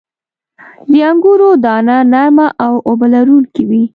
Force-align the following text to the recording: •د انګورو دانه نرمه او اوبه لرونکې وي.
•د 0.91 0.93
انګورو 1.09 1.49
دانه 1.63 1.97
نرمه 2.11 2.47
او 2.65 2.73
اوبه 2.87 3.07
لرونکې 3.13 3.63
وي. 3.69 3.83